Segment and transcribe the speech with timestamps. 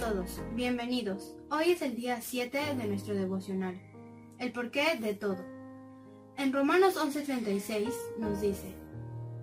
[0.00, 1.36] todos, bienvenidos.
[1.50, 3.78] Hoy es el día 7 de nuestro devocional.
[4.38, 5.36] El porqué de todo.
[6.38, 8.74] En Romanos 11:36 nos dice,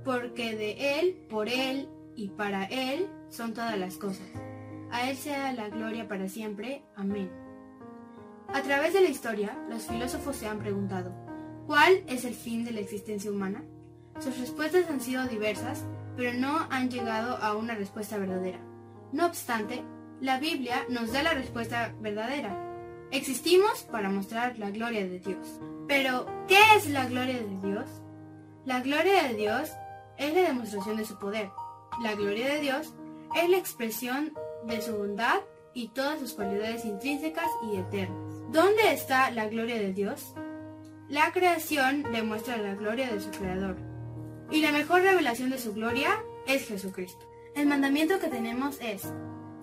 [0.03, 4.25] porque de Él, por Él y para Él son todas las cosas.
[4.89, 6.83] A Él sea la gloria para siempre.
[6.95, 7.29] Amén.
[8.47, 11.13] A través de la historia, los filósofos se han preguntado,
[11.67, 13.63] ¿cuál es el fin de la existencia humana?
[14.19, 18.59] Sus respuestas han sido diversas, pero no han llegado a una respuesta verdadera.
[19.11, 19.83] No obstante,
[20.21, 22.63] la Biblia nos da la respuesta verdadera.
[23.11, 25.59] Existimos para mostrar la gloria de Dios.
[25.87, 27.89] Pero, ¿qué es la gloria de Dios?
[28.65, 29.71] La gloria de Dios
[30.17, 31.49] es la demostración de su poder.
[32.01, 32.93] La gloria de Dios
[33.35, 34.33] es la expresión
[34.65, 35.39] de su bondad
[35.73, 38.33] y todas sus cualidades intrínsecas y eternas.
[38.51, 40.33] ¿Dónde está la gloria de Dios?
[41.07, 43.77] La creación demuestra la gloria de su creador.
[44.51, 47.25] Y la mejor revelación de su gloria es Jesucristo.
[47.55, 49.13] El mandamiento que tenemos es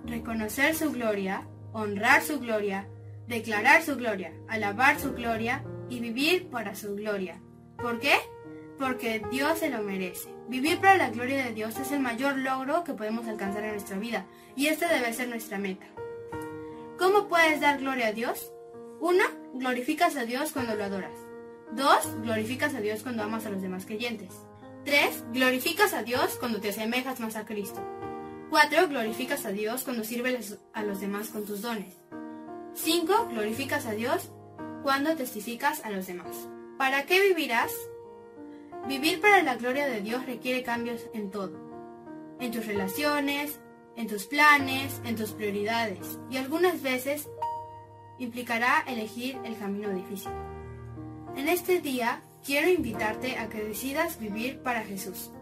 [0.06, 2.88] reconocer su gloria, honrar su gloria,
[3.26, 7.40] declarar su gloria, alabar su gloria y vivir para su gloria.
[7.76, 8.14] ¿Por qué?
[8.78, 10.28] Porque Dios se lo merece.
[10.48, 13.98] Vivir para la gloria de Dios es el mayor logro que podemos alcanzar en nuestra
[13.98, 15.86] vida y esta debe ser nuestra meta.
[16.98, 18.52] ¿Cómo puedes dar gloria a Dios?
[19.00, 19.24] 1.
[19.54, 21.12] Glorificas a Dios cuando lo adoras.
[21.72, 22.22] 2.
[22.22, 24.30] Glorificas a Dios cuando amas a los demás creyentes.
[24.84, 25.24] 3.
[25.32, 27.82] Glorificas a Dios cuando te asemejas más a Cristo.
[28.54, 28.86] 4.
[28.86, 31.92] Glorificas a Dios cuando sirves a los demás con tus dones.
[32.74, 33.30] 5.
[33.30, 34.30] Glorificas a Dios
[34.84, 36.36] cuando testificas a los demás.
[36.78, 37.72] ¿Para qué vivirás?
[38.86, 41.58] Vivir para la gloria de Dios requiere cambios en todo.
[42.38, 43.58] En tus relaciones,
[43.96, 46.20] en tus planes, en tus prioridades.
[46.30, 47.28] Y algunas veces
[48.20, 50.30] implicará elegir el camino difícil.
[51.34, 55.32] En este día quiero invitarte a que decidas vivir para Jesús.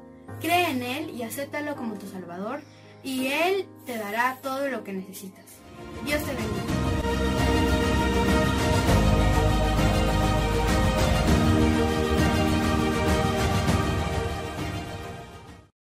[0.41, 2.63] Cree en Él y acéptalo como tu Salvador
[3.03, 5.45] y Él te dará todo lo que necesitas.
[6.05, 6.72] Dios te bendiga.